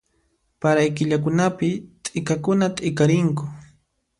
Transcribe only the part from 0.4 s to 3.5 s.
Paray killakunapi t'ikakuna t'ikarinku